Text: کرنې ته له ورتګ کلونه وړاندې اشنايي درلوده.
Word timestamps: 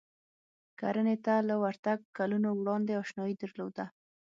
کرنې 0.79 1.15
ته 1.25 1.33
له 1.47 1.55
ورتګ 1.63 1.99
کلونه 2.17 2.49
وړاندې 2.53 2.93
اشنايي 3.03 3.35
درلوده. 3.41 3.85